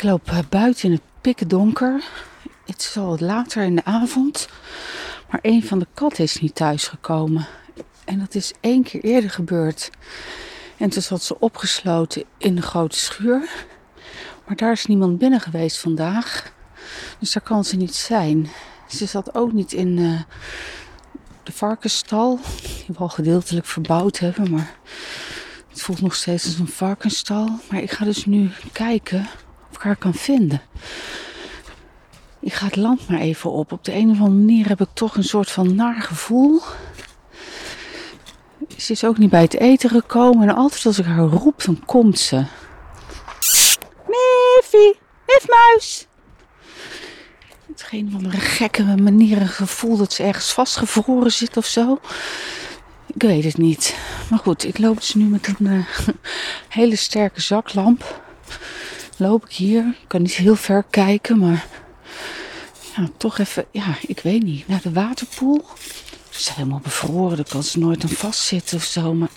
Ik 0.00 0.06
loop 0.06 0.28
eh, 0.28 0.38
buiten 0.48 0.84
in 0.84 0.92
het 0.92 1.02
pikken 1.20 1.48
donker. 1.48 2.04
Het 2.66 2.80
is 2.80 2.96
al 2.96 3.16
later 3.18 3.62
in 3.62 3.74
de 3.76 3.84
avond. 3.84 4.48
Maar 5.30 5.40
een 5.42 5.64
van 5.64 5.78
de 5.78 5.86
katten 5.94 6.24
is 6.24 6.40
niet 6.40 6.54
thuisgekomen. 6.54 7.46
En 8.04 8.18
dat 8.18 8.34
is 8.34 8.52
één 8.60 8.82
keer 8.82 9.00
eerder 9.00 9.30
gebeurd. 9.30 9.90
En 10.76 10.90
toen 10.90 11.02
zat 11.02 11.22
ze 11.22 11.38
opgesloten 11.38 12.24
in 12.38 12.54
de 12.54 12.62
grote 12.62 12.98
schuur. 12.98 13.66
Maar 14.46 14.56
daar 14.56 14.72
is 14.72 14.86
niemand 14.86 15.18
binnen 15.18 15.40
geweest 15.40 15.78
vandaag. 15.78 16.52
Dus 17.18 17.32
daar 17.32 17.42
kan 17.42 17.64
ze 17.64 17.76
niet 17.76 17.94
zijn. 17.94 18.50
Ze 18.90 19.06
zat 19.06 19.34
ook 19.34 19.52
niet 19.52 19.72
in 19.72 19.96
uh, 19.96 20.20
de 21.42 21.52
varkensstal. 21.52 22.38
Die 22.62 22.84
we 22.86 22.98
al 22.98 23.08
gedeeltelijk 23.08 23.66
verbouwd 23.66 24.18
hebben. 24.18 24.50
Maar 24.50 24.74
het 25.68 25.82
voelt 25.82 26.00
nog 26.00 26.14
steeds 26.14 26.44
als 26.44 26.58
een 26.58 26.68
varkensstal. 26.68 27.48
Maar 27.70 27.82
ik 27.82 27.90
ga 27.90 28.04
dus 28.04 28.26
nu 28.26 28.50
kijken 28.72 29.28
of 29.70 29.76
ik 29.76 29.82
haar 29.82 29.96
kan 29.96 30.14
vinden. 30.14 30.60
Ik 32.40 32.52
ga 32.52 32.66
het 32.66 32.76
land 32.76 33.08
maar 33.08 33.20
even 33.20 33.50
op. 33.50 33.72
Op 33.72 33.84
de 33.84 33.94
een 33.94 34.10
of 34.10 34.18
andere 34.18 34.36
manier 34.36 34.68
heb 34.68 34.80
ik 34.80 34.88
toch 34.92 35.16
een 35.16 35.24
soort 35.24 35.50
van 35.50 35.74
naar 35.74 36.02
gevoel. 36.02 36.60
Ze 38.76 38.92
is 38.92 39.04
ook 39.04 39.18
niet 39.18 39.30
bij 39.30 39.42
het 39.42 39.54
eten 39.54 39.90
gekomen. 39.90 40.48
En 40.48 40.54
altijd 40.54 40.86
als 40.86 40.98
ik 40.98 41.04
haar 41.04 41.18
roep, 41.24 41.64
dan 41.64 41.84
komt 41.84 42.18
ze. 42.18 42.44
Miffy, 44.06 44.98
Miffmuis. 45.26 46.08
Geen 47.90 48.10
van 48.10 48.22
de 48.22 48.30
gekke 48.30 48.82
manier 48.82 49.46
gevoel 49.46 49.96
dat 49.96 50.12
ze 50.12 50.22
ergens 50.22 50.52
vastgevroren 50.52 51.32
zit 51.32 51.56
of 51.56 51.66
zo. 51.66 52.00
Ik 53.14 53.22
weet 53.22 53.44
het 53.44 53.56
niet. 53.56 53.96
Maar 54.28 54.38
goed, 54.38 54.64
ik 54.64 54.78
loop 54.78 54.96
dus 54.96 55.14
nu 55.14 55.24
met 55.24 55.46
een 55.46 55.66
uh, 55.66 55.86
hele 56.68 56.96
sterke 56.96 57.40
zaklamp. 57.40 58.22
Loop 59.16 59.44
ik 59.44 59.52
hier. 59.52 59.86
Ik 59.86 60.08
kan 60.08 60.22
niet 60.22 60.34
heel 60.34 60.56
ver 60.56 60.84
kijken, 60.90 61.38
maar 61.38 61.66
toch 63.16 63.38
even, 63.38 63.64
ja, 63.72 63.96
ik 64.06 64.20
weet 64.20 64.42
niet, 64.42 64.68
naar 64.68 64.82
de 64.82 64.92
waterpoel. 64.92 65.64
Ze 66.30 66.52
helemaal 66.52 66.80
bevroren, 66.82 67.36
daar 67.36 67.48
kan 67.48 67.62
ze 67.62 67.78
nooit 67.78 68.02
aan 68.02 68.08
vastzitten 68.08 68.76
of 68.76 68.84
zo. 68.84 69.14
Maar 69.14 69.30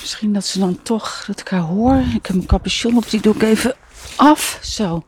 misschien 0.00 0.32
dat 0.32 0.46
ze 0.46 0.58
dan 0.58 0.82
toch, 0.82 1.24
dat 1.26 1.40
ik 1.40 1.48
haar 1.48 1.60
hoor. 1.60 1.96
Ik 1.96 2.26
heb 2.26 2.36
mijn 2.36 2.46
capuchon 2.46 2.96
op, 2.96 3.10
die 3.10 3.20
doe 3.20 3.34
ik 3.34 3.42
even 3.42 3.74
af. 4.16 4.58
Zo. 4.62 5.04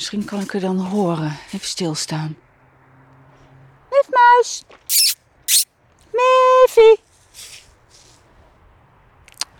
Misschien 0.00 0.24
kan 0.24 0.40
ik 0.40 0.54
er 0.54 0.60
dan 0.60 0.78
horen. 0.78 1.36
Even 1.52 1.66
stilstaan. 1.66 2.36
Miffmuis. 3.90 4.64
Miffie. 6.12 7.00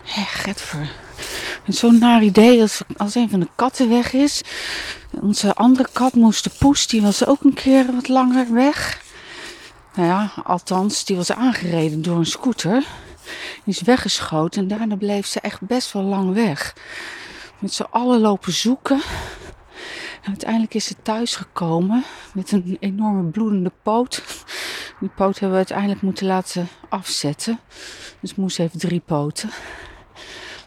Hé, 0.03 0.21
Getver. 0.23 0.91
Zo'n 1.67 1.97
naar 1.97 2.23
idee 2.23 2.61
als, 2.61 2.81
als 2.97 3.15
een 3.15 3.29
van 3.29 3.39
de 3.39 3.47
katten 3.55 3.89
weg 3.89 4.13
is. 4.13 4.41
Onze 5.21 5.55
andere 5.55 5.87
kat 5.93 6.13
moest 6.13 6.43
de 6.43 6.51
poes, 6.59 6.87
die 6.87 7.01
was 7.01 7.25
ook 7.25 7.43
een 7.43 7.53
keer 7.53 7.93
wat 7.93 8.07
langer 8.07 8.53
weg. 8.53 9.01
Nou 9.95 10.07
ja, 10.07 10.31
althans, 10.43 11.05
die 11.05 11.15
was 11.15 11.31
aangereden 11.31 12.01
door 12.01 12.17
een 12.17 12.25
scooter. 12.25 12.83
Die 13.63 13.73
is 13.73 13.81
weggeschoten 13.81 14.61
en 14.61 14.67
daarna 14.67 14.95
bleef 14.95 15.27
ze 15.27 15.39
echt 15.39 15.61
best 15.61 15.91
wel 15.91 16.03
lang 16.03 16.33
weg. 16.33 16.75
Met 17.59 17.73
z'n 17.73 17.87
allen 17.89 18.19
lopen 18.19 18.53
zoeken. 18.53 19.01
Uiteindelijk 20.21 20.73
is 20.73 20.85
ze 20.85 20.95
thuis 21.01 21.35
gekomen 21.35 22.03
met 22.33 22.51
een 22.51 22.77
enorme 22.79 23.29
bloedende 23.29 23.71
poot. 23.81 24.23
Die 24.99 25.09
poot 25.09 25.33
hebben 25.33 25.49
we 25.49 25.55
uiteindelijk 25.55 26.01
moeten 26.01 26.27
laten 26.27 26.67
afzetten. 26.89 27.59
Dus 28.19 28.35
moest 28.35 28.57
heeft 28.57 28.79
drie 28.79 28.99
poten. 28.99 29.49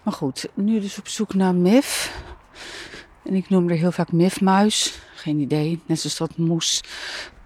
Maar 0.03 0.15
goed, 0.15 0.49
nu 0.55 0.81
dus 0.81 0.99
op 0.99 1.09
zoek 1.09 1.35
naar 1.35 1.55
Mif. 1.55 2.23
En 3.25 3.35
ik 3.35 3.49
noem 3.49 3.69
er 3.69 3.77
heel 3.77 3.93
vaak 3.93 4.13
Mifmuis. 4.13 4.99
Geen 5.15 5.39
idee. 5.39 5.81
Net 5.87 6.01
zoals 6.01 6.17
dat 6.17 6.37
Moes 6.37 6.83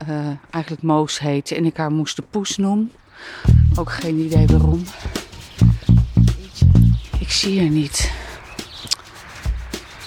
uh, 0.09 0.31
eigenlijk 0.51 0.83
Moos 0.83 1.19
heette. 1.19 1.55
En 1.55 1.65
ik 1.65 1.77
haar 1.77 1.93
Moes 1.93 2.15
de 2.15 2.23
Poes 2.23 2.57
noem. 2.57 2.91
Ook 3.79 3.93
geen 3.93 4.19
idee 4.19 4.47
waarom. 4.47 4.83
Ik 7.19 7.31
zie 7.31 7.61
haar 7.61 7.69
niet. 7.69 8.13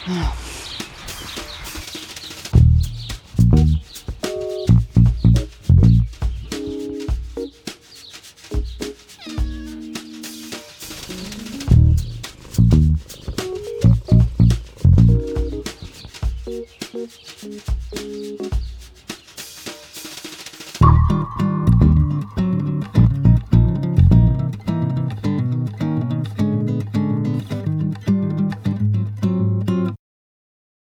Nou. 0.06 0.41